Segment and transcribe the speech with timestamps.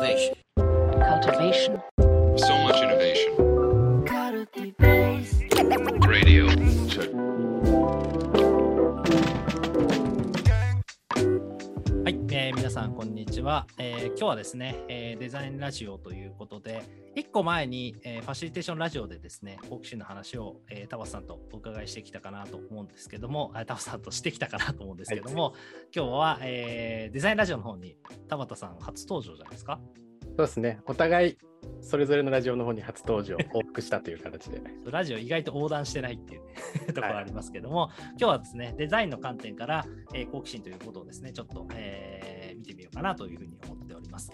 [0.00, 0.34] Cultivation.
[0.56, 1.82] cultivation,
[13.40, 16.82] ちは、えー今日はですね、えーデザインラジオということで、
[17.16, 25.54] 1個前に、えーファシリテーションラジオでですね、好奇心の話を、えー、タバさんとお伺いしてきたかなと思うんですけども、あタバさんとしてきたかなと思うんですけども、
[25.94, 27.96] 今日は、えーデザインラジオの方に
[28.28, 29.80] 田畑さん初登場じゃないですか。
[30.40, 30.80] そうですね。
[30.86, 31.38] お互い
[31.82, 34.62] それぞれのラジオの方に初登場、 往復したという形で。
[34.90, 36.40] ラジオ意外と横断してないっていう、
[36.86, 44.32] ね、 ところありますけども、今日はですね、デザインの観点から、えー好奇心ということをですね、ちょっと、えー見てみようかなというふうに思っております。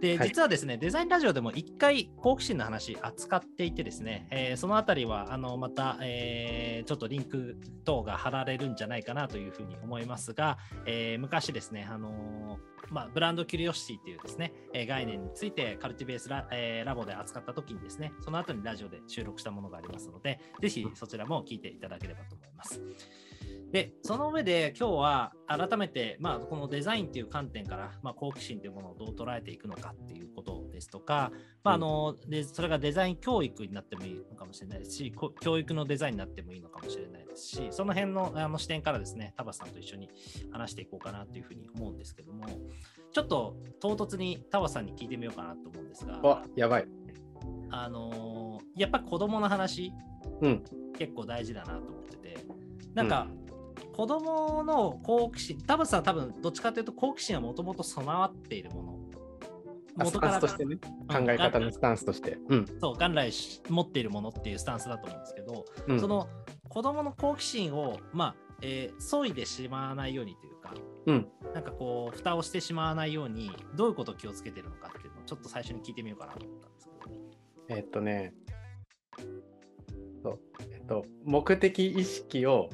[0.00, 22.80] で、はい実はですね、デザインラジオでも一回好奇心の話扱っていてですね、えーそのあたりは、あの、また、えーちょっとリンク等が貼られるんじゃないかなというふうに思いますが、えー昔ですね、あのーまあ、ブランドキュリオシティっていうですね、えー概念についてカルティベースラ,、えーラボで扱った時にですね、その後にラジオで収録したものがありますので、ぜひそちらも聞いていただければと思います。
[23.70, 40.08] で、その上で今日は改めて、まあ、このデザインっていう観点から、まあ、好奇心というものをどう捉えていくのかっていうことですとか、まああのでそれがデザイン教育になってもいいのかもしれないですし、こ教育のデザインになってもいいのかもしれないですし、その辺のあの視点からですね、タバさんと一緒に
[40.50, 42.46] 話していこうかなというふうに思うんですけども、
[43.12, 46.86] ちょっと唐突にタバさんに聞いてみようかなと思うんですが、わ、やばい。
[47.70, 49.92] あのーやっぱ子供の話、
[50.40, 50.64] うん。
[50.96, 52.38] 結構大事だなと思ってて、
[52.94, 53.26] なんか、
[53.98, 58.98] 子供の好奇心、田畑さんは多分どっちかというと好奇心はもともと備わっているもの。
[59.98, 62.38] あスタンスとしてね、考え方のスタンスとして。
[62.48, 62.66] うん。
[62.80, 66.28] そう、元来し持っているものっていうスタンスだと思うんですけど、うんその
[66.68, 70.74] 子供の好奇心を、まあ、えー、削いでしまわないようにというか、
[71.06, 77.76] うんなんかこう、蓋をしてしまわないように、どういうことを気をつけてるのかっていうのをちょっと最初に聞いてみようかなと思ったんですけど。
[77.76, 78.32] えっとね、
[80.22, 82.70] そう、えっと、目的意識を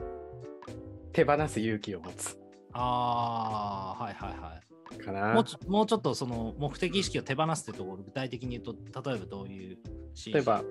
[1.15, 2.39] 手放す勇気を持つ
[2.73, 4.99] ああ、はいはいはい。
[4.99, 5.33] かな。
[5.33, 8.73] もうちょもうちょっとその目的意識を手放すってところ、具体的に言うと、
[9.11, 9.79] 例えばどういう
[10.13, 10.35] シーン？
[10.35, 10.63] 例えば、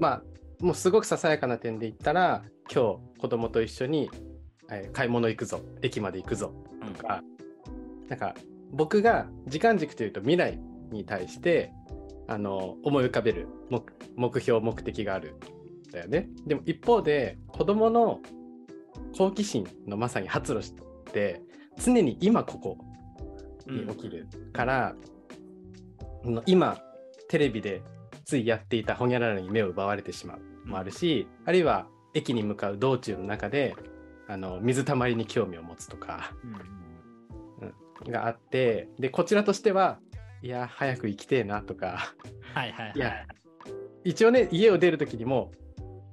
[0.00, 0.22] まあ、
[0.60, 4.10] もうすごくささやかな点で言ったら、今日子供と一緒に、
[4.70, 6.52] えー買い物行くぞ、駅まで行くぞ
[6.82, 7.22] うんとか、
[8.08, 8.34] なんか
[8.72, 10.58] 僕が時間軸というと未来
[10.90, 11.72] に対して
[12.26, 13.80] あの思い浮かべる目
[14.16, 15.36] 目標目的がある
[15.88, 16.28] んだよね。
[16.44, 18.20] でも一方で子供の
[19.16, 20.74] 好奇心のまさに発露し
[21.12, 21.40] て
[21.82, 22.78] 常に今ここ
[23.66, 24.94] に起きるから、
[26.24, 26.78] あの今
[27.28, 27.82] テレビで
[28.24, 33.76] ついやっていたほにゃららに目を奪われてしまうもあるし、あるいは駅に向かう道中の中で
[34.28, 36.52] あの水たまりに興味を持つとかうん
[38.06, 39.98] うんがあってでこちらとしては
[40.42, 42.12] いや早く行きてえなとか
[42.54, 42.92] はいはいはい。
[42.96, 43.12] いや
[44.04, 45.50] 一応ね家を出る時にも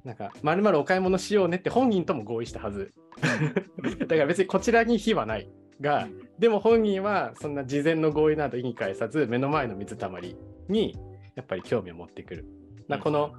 [0.03, 2.93] なんかまるまるお買い物しようねって本人とも合意したはず。
[3.99, 5.49] だから別にこちらに非はない
[5.79, 6.07] が
[6.39, 10.35] でも本人はそんな事前の合意など意に介さず目の前の水たまり
[10.67, 10.97] に
[11.35, 12.45] やっぱり興味を持ってくる。
[12.87, 13.33] だからこの、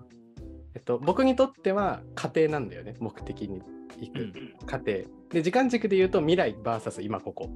[0.74, 3.60] えっと、僕にとっては家庭なんだよね目的に
[4.00, 4.32] 行くうん
[4.66, 5.08] 家庭。
[5.30, 7.50] で時間軸で言うと未来 VS 今ここ。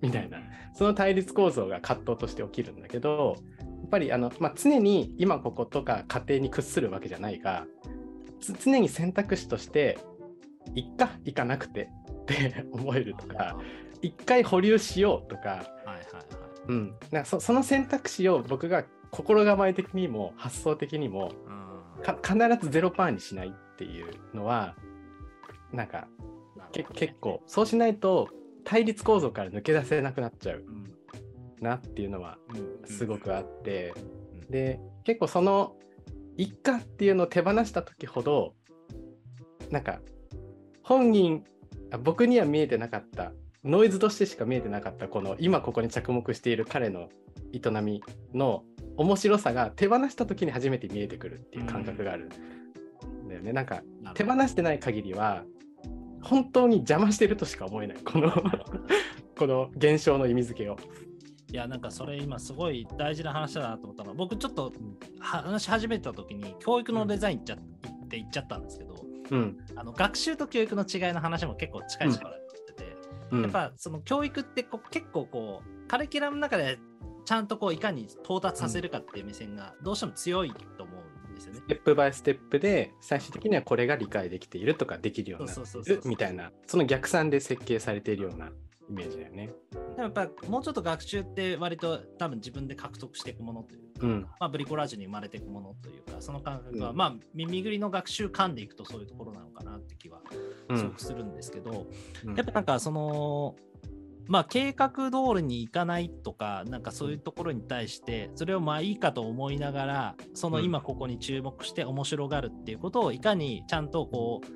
[0.00, 0.38] みたいな。
[0.74, 7.87] その対立構造が葛藤として起きるんだけどやっぱりあの、まあ、常に今こことか家庭に屈するわけじゃないがつ
[8.40, 9.98] 常に選択肢として
[10.74, 11.90] 行っか行かなくて
[12.22, 13.58] って 思えるとか
[14.02, 16.04] 一回保留しようとかはいはいはい。
[16.68, 21.32] うん、なんかそその選択肢を僕が心構え的にも発想的にも
[22.22, 24.76] 必ずゼロパーにしないっていうのは
[25.72, 26.08] なんか
[26.72, 28.28] け結構そうしないと
[28.64, 30.94] 対立構造から抜け出せなくなっちゃううん。
[31.60, 32.88] なっていうのはうん。
[32.88, 33.94] すごくあって、
[34.34, 34.50] うん。
[34.50, 35.74] で結構その
[36.38, 38.54] 一家っていうのを手放した時ほど
[39.70, 40.00] なんか
[40.82, 41.44] 本人
[41.92, 43.32] あ僕には見えてなかった
[43.64, 47.08] ノイズとしてしか見えてなかったこの今ここに着目している彼の
[47.52, 48.02] 営み
[48.32, 48.62] の
[48.96, 52.30] 面白さが手放した時に初めて見えてくるっていう感覚がある
[53.24, 53.52] んだよね。
[53.52, 53.82] なんか
[54.14, 55.44] 手放してない限りは
[56.22, 58.32] 本当に邪魔してるとしか思えないこの
[59.36, 60.76] この現象の意味付けを。
[61.50, 64.10] いや、なんかそれ今すごい大事な話だなと思ったの。
[64.10, 64.72] は、僕ちょっと
[65.18, 67.58] は話し始めた時に教育のデザインっちゃっ
[68.08, 68.94] て言っちゃったんですけど、
[69.30, 69.58] うん。
[69.76, 72.48] あの学習と教育の違いの話も結構近い力になって。
[72.72, 72.96] て、
[73.30, 73.42] うん。
[73.42, 76.78] やっぱその教育ってこう結構こうカリキュラムの中で
[77.24, 80.92] ちゃんとこういかに到達させるかっていう目線がどうしても強いと思
[81.28, 81.60] うんですよね。
[81.60, 81.66] ス。
[81.66, 88.50] テップバイステップで最終的にはこれが理解できているとかできるようになるみたいなその逆算で設計されているような
[88.88, 89.50] イメージだよね。
[89.72, 94.26] でもやっぱもうちょっと学習って割と多分自分で獲得していくものというか、うん。
[94.40, 100.20] まあ、ブリコラージュに生まれていくものというかその感覚は、うんまあ耳ぐりの学習感でいくとそういうところなのかなって気は
[100.68, 101.86] うんすごくするんですけど、
[102.24, 102.34] うん。
[102.34, 103.56] やっぱなんかその
[104.26, 110.64] まあ計画通りにいかないとかなんかそういうところに対してそれをまあいいかと思いながらそのうん。
[110.64, 114.46] 今ここに注目して面白がるっていうことをいかにちゃんとこう、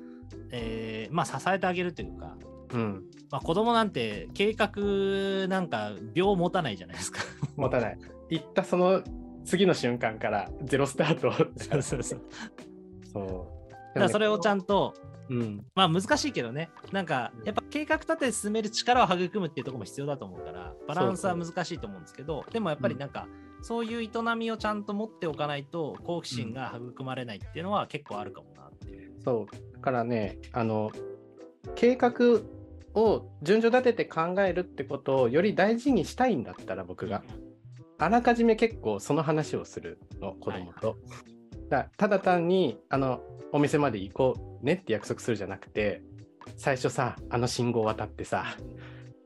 [0.51, 2.37] えーまあ支えてあげるというか
[2.73, 7.21] うん、まあ、子供なんて計画なんか秒持たないじゃないですか。
[7.55, 7.97] 持たない。
[8.29, 9.03] 行ったその
[9.45, 11.31] 次の瞬間からゼロスタート。
[11.31, 12.21] そうそうそう。
[13.11, 13.19] そ
[13.69, 13.71] う。
[13.71, 14.95] だからそれをちゃんと、
[15.29, 23.27] うん、まあ難しいけどね、なんかやっぱ計画立てて進める力を育むっていうところも必要だと思うから、バランスは難しいと思うんですけど、でもやっぱりなんか、
[23.61, 29.13] そういう営みをちゃんと持っておかないと、好奇心が育まれないっていうのは結構あるかもなっていう。
[29.23, 29.73] そう。
[29.75, 30.91] だからね、あの、
[31.75, 32.11] 計画
[32.95, 37.23] を順序立てて考えるってことをより大事にしたいんだったら僕が、
[37.97, 40.97] あらかじめ結構その話をするの、子供と。
[41.69, 46.01] だただ単に、あの、お店まで行こうねって約束するじゃなくて、
[46.57, 48.45] 最初さ、あの信号渡ってさ、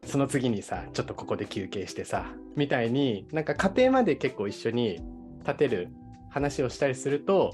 [0.05, 2.25] その次にさ、ちょっとここで休憩してさ、
[2.55, 4.99] みたいになんか家庭まで結構一緒に
[5.39, 5.89] 立てる
[6.29, 7.53] 話をしたりすると、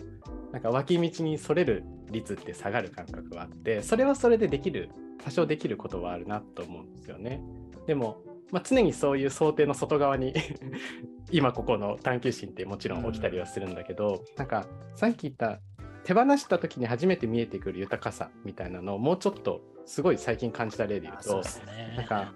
[0.51, 1.83] なんか脇道にそれる
[2.13, 4.89] 率って下がる感覚はあって、それはそれでできる、
[5.23, 7.41] 多少できることはあるなと思うんですよね。
[7.85, 8.21] でも、
[8.51, 10.33] まあ、常にそういう想定の外側に
[11.31, 15.59] 今ここの探求心ってもちろん起きたりはするんだけど、なんかさっき言った
[16.03, 21.93] 手放した時に初めて見えてくる豊かさみたいなのをもうちょっとすごい最近感じた例で言うとうね。
[21.97, 22.33] なんか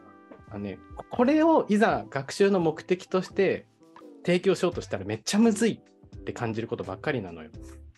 [0.49, 0.79] あのね、
[1.09, 3.65] これをいざ学習の目的として
[4.25, 7.49] 提供しようとしたらめっちゃむずいって感じることばっかりなのよ。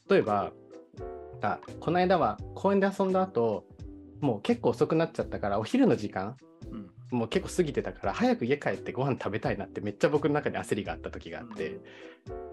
[0.10, 0.52] 例えば、
[1.42, 3.66] あこの間は公園で遊んだ後、
[4.20, 6.36] もう結構遅くなっちゃったから、お昼の時間、
[6.72, 6.90] うん。
[7.18, 11.80] もう結構過ぎてたから、早く家帰ってご飯食べたいなってめっちゃ僕の中で焦りがあった時があって、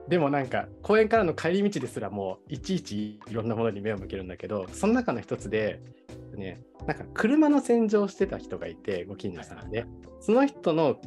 [0.09, 5.81] でもなんか公園からの帰り道ですらもういちいちいろんなものに目を向けるんだけど、その中の一つで、
[6.37, 9.85] ね、なんか車の洗浄をしてた人がいて、ご近所さんで、
[10.21, 11.01] その人の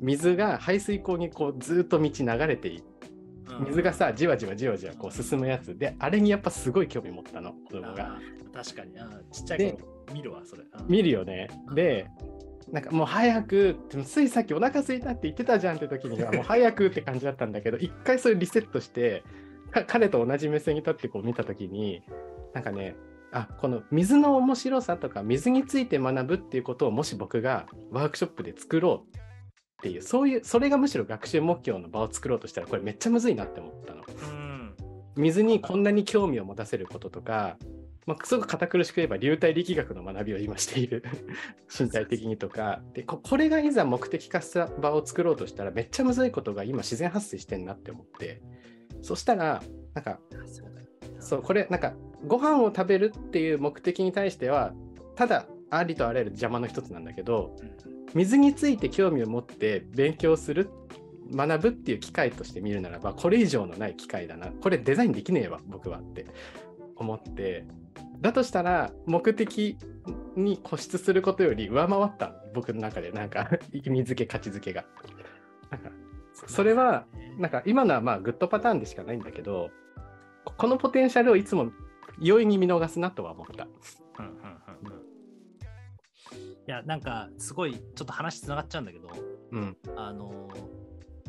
[0.00, 2.84] 水が排水溝にこうずっと道流れていうん
[3.66, 5.76] 水がさじわじわじわじわこう進むやつ。
[5.76, 8.18] であれにやっぱすごい興味持ったの子供が。
[8.52, 10.62] 確かに、あーちっちゃいで頃見るわ、それ。
[10.62, 10.86] うん。
[10.88, 11.48] 見るよね。
[11.74, 12.08] で
[12.70, 19.22] なんかもう早くでもついさっきお腹空いたって言ってたじゃんって時には もう早くって感じだったんだけど一回それリセットして
[19.70, 22.02] か彼と同じ目線に立ってこう見た時に
[22.54, 22.96] なんかね
[23.32, 29.18] あこの水の面白さとか水について学ぶっていうことをもし僕がワークショップで作ろう
[29.82, 34.04] っていうそういうそれがむしろ学習目標の場を作ろうとしたらこれめっちゃむずいなって思ったの。
[34.06, 34.74] うん。
[35.16, 37.56] 水にこんなに興味を持たせることとか、
[38.06, 41.02] まあ、すごく堅苦しく言えば流体力学の学びを今している
[41.68, 48.40] 身体的にとかでここれがいざ目的化した場を作ろうとしたらめっちゃむずいことが今自然発生してんなって思って
[49.02, 49.64] そしたら
[49.94, 50.20] なんか
[51.18, 51.94] そうこれなんか
[52.24, 54.72] ご飯を食べるっていう目的に対しては
[55.16, 58.02] ただありとあらゆる邪魔の一つなんだけどうん。
[58.14, 60.70] 水について興味を持って勉強する
[61.34, 64.48] 学ぶっていう機会として見るならばこれ以上のない機会だな。
[64.48, 66.26] これデザインできねえわ僕はって
[66.96, 67.64] 思って。
[68.20, 69.76] だとしたら目的
[70.36, 73.10] に固執することより上回った僕の中で。
[73.12, 74.84] なんか意味付け価値付けが。
[75.70, 75.90] なんか
[76.34, 77.06] そそれは
[77.38, 79.70] なんか今のはまあグッドパターンでしかないんだけど
[80.44, 81.72] ここのポテンシャルをいつも
[82.20, 83.66] 容易に見逃すなとは思った。
[86.66, 89.10] うんうんうんうんいや、なんか、すごい、ちょっと話つながっちゃうんだけど、
[89.50, 89.76] うん。
[89.96, 90.82] あのー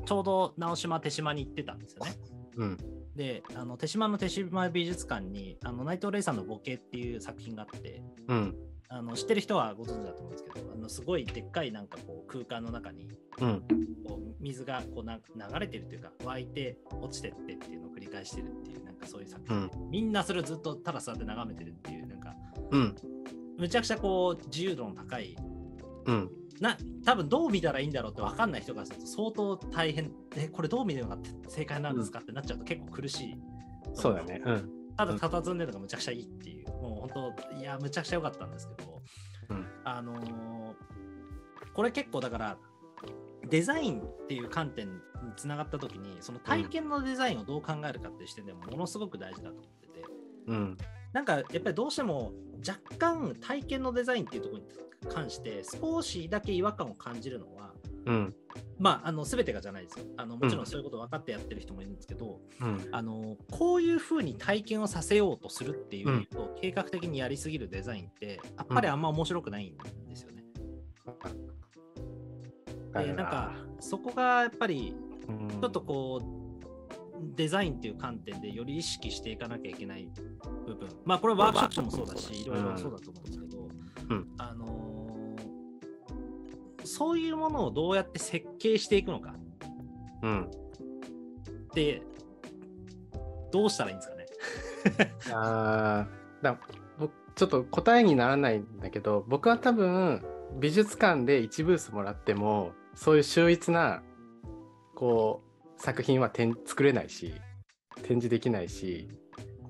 [0.05, 2.11] ちょうど直島手島に行ってたんですよね。
[2.57, 2.77] うん。
[3.15, 8.55] で、あの手島の手島美術館に、あの内藤玲さんのボケっていう作品があって、うん。
[8.89, 13.07] あの知ってる人はご存知だと思うんですけど、あのすごいでっかいなんかこう空間の中に
[13.39, 13.63] うん。
[14.05, 22.35] こう水がこうな流れてるというか湧いて落ちてってっていうのを繰り返してるっていうなんかそういう作品、みんなそれをずっとただ座って眺めてるっていうなんか
[22.71, 22.95] うん
[23.57, 25.35] むちゃくちゃこう自由度の高い。
[26.05, 26.29] うん。
[26.59, 30.11] な多分どう見たらいいんだろうって分かんない人からすると相当大変。
[30.35, 31.17] えこれどう見るのが
[31.47, 33.35] 正解なんですかってなっちゃうと結構苦しい。
[33.93, 34.41] そうだね。
[34.45, 34.69] うん。
[34.95, 36.67] ただ佇んでるのがむちゃくちゃいいっていう。
[36.69, 39.01] もう本当いやむちゃくちゃ良かったんですけど、
[39.49, 39.67] うん。
[39.83, 40.93] あのー
[41.73, 42.57] これ結構だから
[43.49, 44.93] デザインっていう観点に
[45.35, 50.05] つながった時にその体験のデザインをどう考えるかっていう視点でもものすごく大事だと思ってて。
[50.47, 50.77] うん
[51.13, 52.33] なんかやっぱりどうしても
[52.67, 54.67] 若干体験のデザインっていうところに
[55.13, 57.73] 関して少しだけ違和感を感じるのは
[58.05, 58.35] うん。
[58.79, 60.05] まああの全てがじゃないですよ。
[60.17, 62.87] あのもちろんそういうこと分かってやってる人もいるんですけど、うん。
[62.91, 69.77] あのこういうふうに体験をさせようとするっていうと、計画的にやりすぎるデザインってやっぱりあんま面白くないん
[70.09, 70.43] ですよね。
[72.93, 74.95] でなんかそこがやっぱり
[75.27, 75.47] うん。
[75.49, 76.42] ちょっとこう
[77.35, 80.09] デザインっていう観点でより意識していかなきゃいけない
[80.67, 80.89] 部分。
[81.05, 83.67] まあこれはワークショップもそうだしいろいろそうだと思うんですけど、
[84.09, 84.27] うん。
[84.37, 85.03] あのー
[86.85, 89.33] そういうものをどうやって設計していくのか。
[90.21, 90.43] うん。
[90.43, 90.47] っ
[91.73, 92.01] て
[93.51, 95.13] どうしたらいいんですかね。
[95.31, 96.57] あーだ
[96.99, 100.23] 僕ちょっと答えにならないんだけど僕は多分
[100.59, 104.03] 美術館で1ブースもらってもそういう秀逸な
[104.93, 105.52] こう
[105.83, 107.33] 作品は展作れないし
[107.97, 109.09] 展示できないし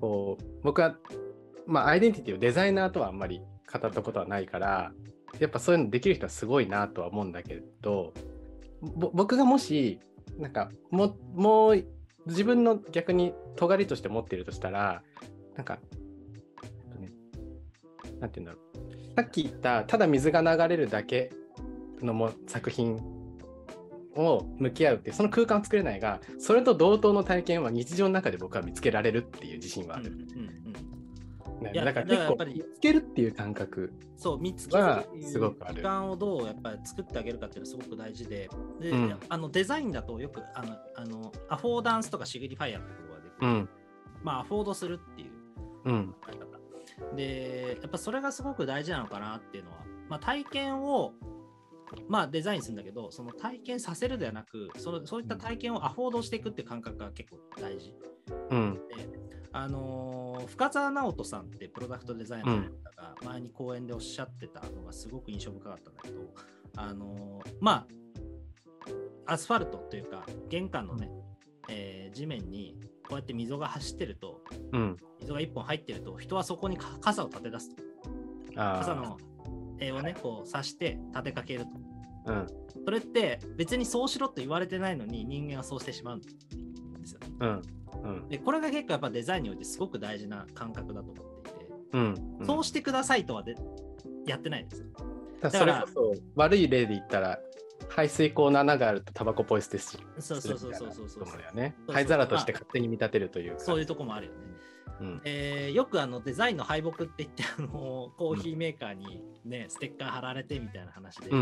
[0.00, 0.94] こう僕は
[1.66, 3.40] まあアイデンティティをデザイナーとはあんまり
[3.72, 4.92] 語ったことはないから
[5.40, 8.14] やっぱそういうのできる人はすごいなとは思うんだけど
[8.80, 9.98] 僕がもし
[10.38, 11.84] なんかももう
[12.26, 15.02] 自分の逆に尖りとして持ってるとしたら
[15.56, 15.78] なんか、
[16.62, 17.12] えっとね、
[18.20, 19.14] なんて言うんだろう。
[19.14, 21.30] さっき言った、ただ水が流れるだけ
[22.02, 22.98] のも作品
[24.16, 30.06] を向き合うってその空間を作れないが、それと同等の体験は日常の中で僕は見つけられるっていう自信はある。
[30.06, 30.64] うんうんうん
[31.72, 33.92] だから結構だからやっぱり見つけるっていう感覚。
[34.16, 43.68] そう見つけるはっていうすごくある時間をどうやっぱり作ってあげるかっていうのはすごく大事でで、うんあのデザインだとよくあのあのアフォーダンスとかシグリファイアって言葉が出てくる、うん。
[44.22, 45.30] まあアフォードするっていう
[45.84, 46.14] うん。
[47.16, 49.78] でやっぱそれがすごく大事なのかなっていうのは、
[50.08, 51.12] まあ、体験を
[52.08, 57.94] まあデザインするんだけどその体験させるではなくそのそういった体験をアフォードしていくっていう感覚が結構大事
[58.50, 58.74] うん。
[58.88, 59.08] で
[59.52, 66.20] あのー深澤直人さんってプロダクトデザイナーの方が前に講演でおっしゃってたのがすごく印象深かったんだけど、
[66.76, 67.86] あのーま
[69.26, 71.08] あアスファルトというか玄関のね、
[71.68, 72.76] えー地面に
[73.08, 74.96] こうやって溝が走ってるとうん。
[75.20, 77.82] 溝が1本入ってると人はそこにか傘を立て出すと
[78.56, 79.16] あ傘の
[79.78, 81.78] 絵をねこう刺して立てかけるとあ。
[82.26, 82.46] うん。
[82.84, 86.28] それって別にそうしろと言われてないのに人間はそうしてしまうんで
[87.06, 87.62] すようん。
[88.02, 88.28] うん。
[88.28, 92.36] でこれが結構やっぱデザインにおいてすごく大事な感覚だと思っていて、うん。
[92.40, 93.54] うんそうしてくださいとはで
[94.26, 94.88] やってないんですよ。
[95.40, 97.38] だからそれこそ悪い例で言ったら
[97.88, 104.38] 排水口の穴があるとタバコポイ捨てするそうそうそうそうそうそうそうそう灰皿として勝手に見立てるというかそういうとこもあるよね。
[105.00, 111.36] うんえーよくあのデザインの敗北って言ってあのコーヒーメーカーにね、ステッカー貼られてみたいな話で、う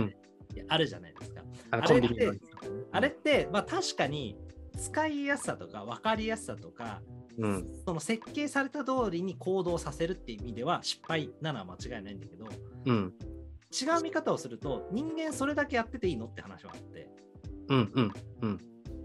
[0.69, 1.43] あるじゃないですか。
[1.71, 2.41] あれって
[2.93, 4.37] あれって、まあ、確かに
[4.79, 7.01] 使いやすさとか分かりやすさとか
[7.39, 7.67] うん。
[7.87, 12.47] その設計された通りに行動させるっていう意味では失敗なのは間違いないんだけど
[12.87, 13.15] うん。
[13.71, 17.09] 違う見方をすると人間それだけやってていいのって話はあって。
[17.69, 18.61] うんうんうん。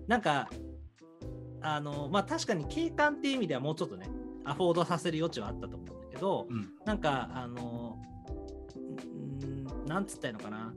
[0.08, 0.50] なんか
[1.62, 4.10] あのまあ確かに景観っていう意味ではもうちょっとね
[4.46, 6.70] アフォードさせる余地はあったと思うんだけど、うん。
[6.86, 7.98] なんかあの
[9.88, 10.74] なんつったらいいのかな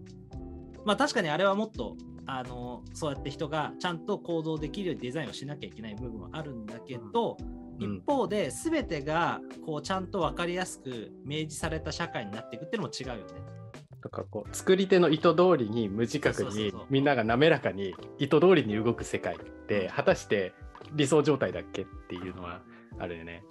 [0.85, 1.97] まあ確かにあれはもっと
[2.27, 7.37] あのそうやって人がちゃんと行動できるようにデザインをしなきゃいけない部分はあるんだけど、
[7.81, 7.97] うん。
[7.97, 13.61] 一方で全てがこうちゃんと分かりやすく明示された社会になっていくっていうのも違うよね。
[14.03, 20.55] とかこう作り手の意図通りに無自覚にみんなが滑らかに意図通りに動く世界って果たして
[20.95, 22.63] 理想状態だっけっていうのは
[23.01, 23.43] あるよね。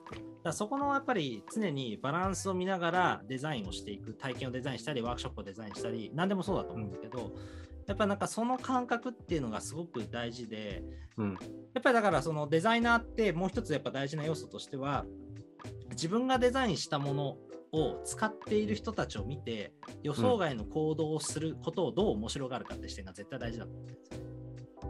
[0.44, 7.34] だそこのやっぱり常にバランスを見ながらデザインをしていく体験をデザインしたりワークショップをデザインしたり何でもそうだと思うんだけど、
[7.88, 10.84] やっぱなんかその感覚っていうのがすごく大事で
[11.18, 11.36] うんや
[11.80, 15.06] っぱりだからそのデザイナーってもう一つやっぱ大事な要素としては
[15.92, 17.38] 自分がデザインしたもの
[17.72, 24.39] を使っている人たちを見て予想外の行動をすることをどう面白がるかって視点が絶対大事だと思うんですよね。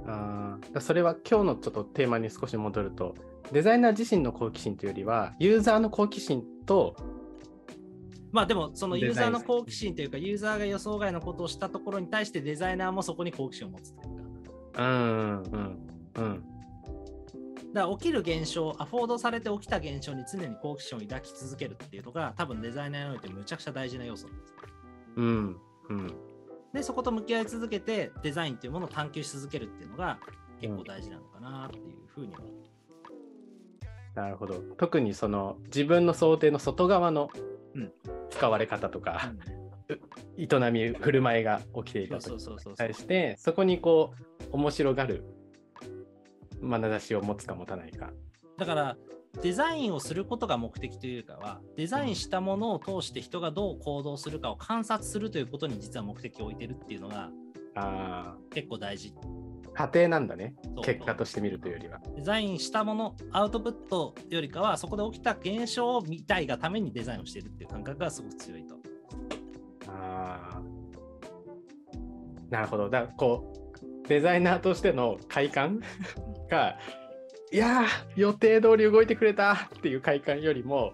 [0.05, 3.15] あーだそれは今日のちょっとテーマに少し戻ると
[3.51, 6.96] デザイナー自身の好奇心というよりはユーザーの好奇心と
[8.31, 14.84] まあでもそのユーザーの好奇心というかユーザーが予想外のことをしたところに対してデザイナーもそこに好奇心を持つというか。
[14.84, 15.79] うんうん
[16.17, 16.43] うん
[17.74, 24.53] だから起きる現象、アフォードされて起きた現象に常に好奇心を抱き続けるっていうのが多分デザイナーにおいてむちゃくちゃ大事な要素なんです。
[25.17, 25.58] うん
[25.89, 26.13] うん
[26.73, 30.19] で、そこと向き合い続けてデザインというものを探求し続けるっていうのが
[30.61, 32.41] 結構大事なのかなっていうふうには。
[34.15, 37.29] なるほど特にその自分の想定の外側の
[37.75, 37.91] うん
[38.29, 39.31] 使われ方とか、
[40.38, 42.75] 営み振る舞いが起きていた時にそうそうそうそう。
[42.75, 44.13] 対してそこにこ
[44.51, 45.23] う面白がる
[46.61, 48.11] 眼差しを持つか持たないか。
[48.57, 48.97] だから
[49.41, 57.29] デザインをすることが目的というかはデザインしたものを通して人がどう行動するかを観察するということに実は目的を置いてるっていうのが
[57.75, 59.09] あ結構大事。
[59.09, 62.01] ー過程なんだね結果として見るというよりは。
[62.15, 68.75] デザインしたもの、アウトプットよりかは、そこで起きた現象を見たいがためにデザインをしているっていう感覚がすごく強いと。
[69.88, 70.62] あ
[72.50, 72.89] なるほど。
[72.89, 73.53] だからこ
[74.03, 75.79] うデザイナーとしての快感
[76.50, 76.77] が
[77.51, 80.93] いやー予定通り動いてくれたっていう快感よりも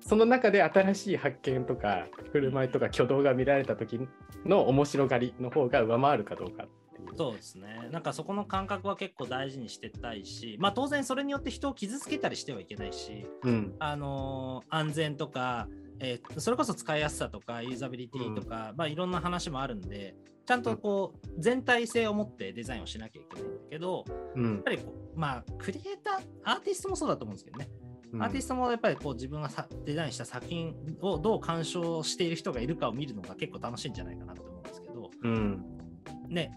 [0.00, 4.00] その中で新しい発見とか振る舞いとか挙動が見られた時
[4.44, 7.16] の面白がりの方が上回るかどうかっていう。
[7.16, 7.88] そうですね。
[7.90, 15.68] なんかそこの感覚は結構大事にしてたいし、まあ当然それによって人を傷つけたりしてはいけないし、うんあのー安全とか、
[16.00, 20.14] えーそれこそ使いやすさとかユーザビリティとか、まあいろんな話もあるんで、
[20.46, 24.54] ちゃんとこう全体性を持ってデザインをしなきゃいけないんだけど、うん。
[24.54, 27.68] やっぱりこうまあクリエイター、アーティストもそうだと思うんですけどね。
[28.12, 28.22] うん。
[28.22, 35.64] アーティストもやっぱりこう自分がさデザインした作品をどう鑑賞している人がいるかを見るのが結構楽しいんじゃないかなと思うんですけど、うん。
[36.28, 36.56] ね、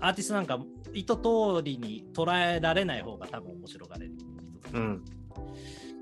[0.00, 0.58] アーティストなんか
[0.92, 4.26] 意図通りに捉えられない方が多分面白がれる人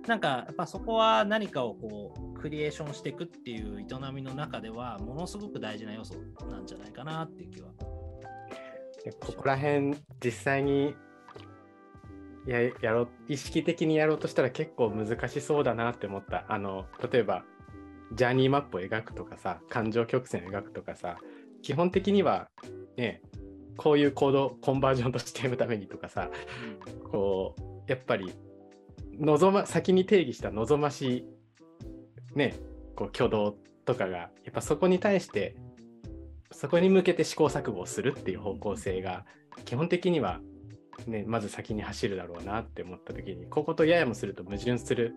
[0.06, 6.14] なんかやっぱそこは何かをこうクリエーションしていくっていう営みの中ではものすごく大事な要素
[6.48, 7.70] なんじゃないかなっていう気は。
[9.04, 10.94] でここら辺実際に
[12.46, 17.44] ややろう意識的にやろうとしたら結構難しそうだなって思ったあの例えば
[18.12, 21.18] ジャーニーマップを描くとかさ感情曲線を描くとかさ
[21.62, 22.48] 基本的には
[22.96, 23.20] ね
[23.76, 26.30] こういう行動コンバージョンとして読むためにとかさ
[27.10, 28.32] こうやっぱり
[29.20, 31.26] 望ま先に定義した望まし
[32.34, 32.54] いね
[32.94, 35.56] こう挙動とかがやっぱそこに対して
[36.52, 39.24] そこに向けて試行錯誤をするっていう方向性が
[39.64, 40.40] 基本的には、
[41.06, 45.14] ね、まず先に走るだろうなって思った時にこことややもすると矛盾する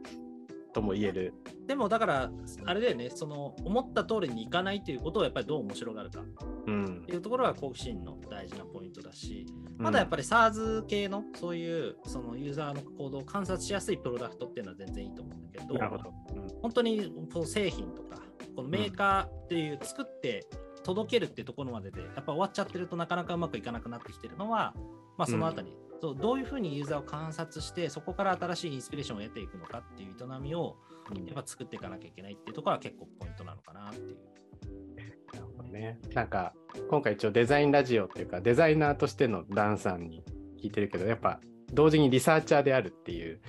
[0.73, 1.33] とも言える。
[1.67, 2.31] でもだから
[2.65, 6.23] あれだよねその思った通りにいかないということをやっぱりどう面白がるかっ
[6.67, 9.45] うんていうところが好奇心の大事なポイントだし、
[9.77, 15.73] まだやっぱり SARS 系のそういうそのユーザーの行動を観察しやすいプロダクトっていうのは全然いいと思うんだけど。
[15.73, 16.59] うん。
[16.61, 18.21] 本当にこう製品とか
[18.55, 20.47] このメーカーっていう作って
[20.83, 24.73] 届けるっていうところまででやっぱ終わっちゃってるとなかなかうまくいかなくなってきてるのは、
[25.17, 30.77] まあ、そのあたり、そうどういうふうにユーザーを観察してそこから新しいインスピレーションを得ていくのかっていう営みを
[31.25, 34.17] やっぱ作っていかなきゃいけないっていうところは結構ポイントなのかなっていう。
[35.69, 35.99] ね。
[36.13, 36.53] なんか
[36.89, 40.23] 今回一応デザインラジオっていうかデザイナーとしてのダンさんに
[40.61, 41.39] 聞いてるけどやっぱ
[41.73, 43.39] 同時にリサーチャーであるっていう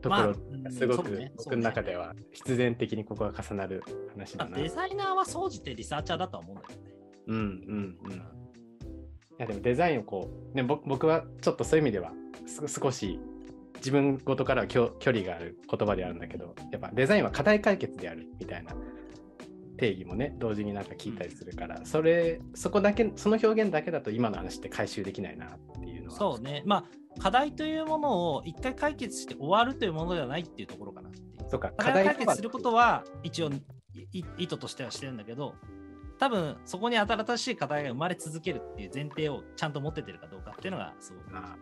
[0.00, 0.34] ところ
[0.70, 4.50] すごく僕の中では必然的にここが重なる話だな。
[4.50, 6.90] まあデザイナーは総じてリサーチャーだとは思うんだけどね。
[7.28, 8.12] うんうんうん。
[8.12, 8.20] い
[9.38, 12.12] やでもデザインをこう、ね、僕僕はちょっとそういう意味では
[12.46, 13.20] す少し
[13.76, 18.74] 自分ごとからは距距離がある言葉であるんだけどやっぱデザインは課題解決であるみたいな
[19.82, 26.62] 定義もね同時になんか聞いたりするから、それそこだけその表現だけだと今の話って回収できないなっていうのはそうね。
[26.64, 26.84] まあ
[27.20, 31.10] 課題というものを一回解決して終わるというものではないっていうところかな。
[31.48, 33.50] そうか課題を解決することは一応
[34.38, 35.54] 意図としてはしてるんだけど
[36.18, 41.56] 多分そこに新しい課題が生まれ続けるっていう前提をちゃんと持っててるかどうかっていうのがすごくあ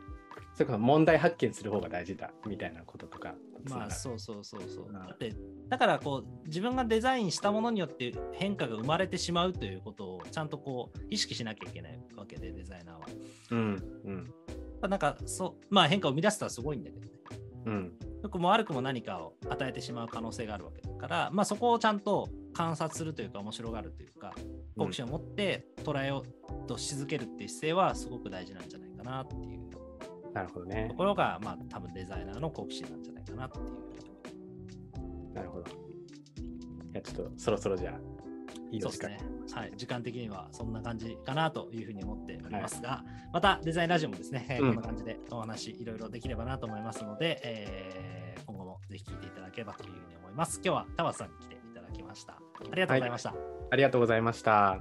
[0.55, 3.35] それこそ問題発見する方が大事だみたいなこととか
[3.69, 4.91] まあそうそうそうそうう。
[4.91, 4.93] ん。
[4.93, 5.35] だって
[5.69, 13.07] だからこう自分がデザインしたものによって変化が生まれてしまうということをちゃんとこう意識しなきゃいけないわけでデザイナーは。
[13.51, 14.89] うんうん。
[14.89, 17.13] なんかそうまあ変化を生み出すのはすごいんだけどね。
[17.67, 17.93] うん。
[18.23, 24.35] 良くも悪くも何かを与えてしまう可能性があるわけだから、まあ、そこをちゃんと観察するというか面白がるというか
[24.77, 26.25] 好奇心を持って捉えよ
[26.65, 29.70] うとし続けるっていう姿勢はすごく大事なんじゃないかなっていう
[30.33, 35.35] なるほどねところが、まあ、多分デザイナーの好奇心なんじゃないかなっていう。
[35.35, 35.75] なるほどい
[36.95, 38.21] やちょっとそろそろじゃあ
[38.73, 39.19] いいですね。
[39.53, 39.73] はい。
[39.77, 50.61] 時間的にはそんな感じかなというふうに思っておりますが、またデザインラジオもですね、えーうんこんな感じでお話いろいろできればなと思いますので、えー今後もぜひ聞いていただければというふうに思います。
[50.65, 52.35] 今日は田畑さんに来ていただきました。
[52.35, 52.39] あ
[52.75, 53.35] りがとうございました。
[53.71, 54.81] ありがとうございました。